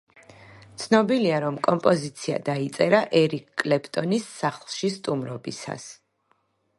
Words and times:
ცნობილია, 0.83 1.41
რომ 1.43 1.59
კომპოზიცია 1.67 2.39
დაიწერა 2.47 3.03
ერიკ 3.21 3.53
კლეპტონის 3.65 4.27
სახლში 4.39 4.93
სტუმრობისას. 4.97 5.87